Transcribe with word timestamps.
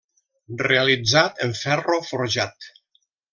Realitzat 0.61 1.43
en 1.47 1.53
ferro 1.59 1.99
forjat. 2.09 2.69